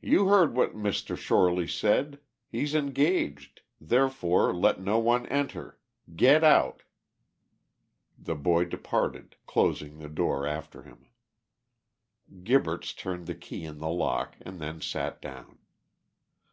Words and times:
"You 0.00 0.28
heard 0.28 0.54
what 0.54 0.74
Mr. 0.76 1.18
Shorely 1.18 1.66
said. 1.66 2.20
He's 2.46 2.72
engaged. 2.72 3.62
Therefore 3.80 4.54
let 4.54 4.80
no 4.80 5.00
one 5.00 5.26
enter. 5.26 5.80
Get 6.14 6.44
out." 6.44 6.84
The 8.16 8.36
boy 8.36 8.66
departed, 8.66 9.34
closing 9.48 9.98
the 9.98 10.08
door 10.08 10.46
after 10.46 10.84
him. 10.84 11.06
Gibberts 12.44 12.92
turned 12.94 13.26
the 13.26 13.34
key 13.34 13.64
in 13.64 13.78
the 13.78 13.88
lock, 13.90 14.36
and 14.40 14.60
then 14.60 14.80
sat 14.80 15.20
down. 15.20 15.58